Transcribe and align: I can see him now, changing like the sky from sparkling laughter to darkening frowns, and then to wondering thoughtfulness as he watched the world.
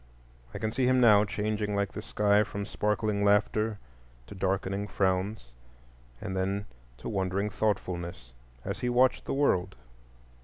I 0.51 0.57
can 0.57 0.71
see 0.71 0.87
him 0.87 0.99
now, 0.99 1.25
changing 1.25 1.75
like 1.75 1.91
the 1.91 2.01
sky 2.01 2.41
from 2.43 2.65
sparkling 2.65 3.23
laughter 3.23 3.77
to 4.25 4.33
darkening 4.33 4.87
frowns, 4.87 5.51
and 6.19 6.35
then 6.35 6.65
to 6.97 7.07
wondering 7.07 7.51
thoughtfulness 7.51 8.33
as 8.65 8.79
he 8.79 8.89
watched 8.89 9.25
the 9.25 9.33
world. 9.35 9.75